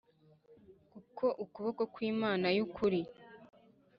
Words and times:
Kuko 0.91 1.25
ukuboko 1.43 1.83
kw 1.93 1.97
imana 2.11 2.47
y 2.57 2.61
ukuri 2.65 3.01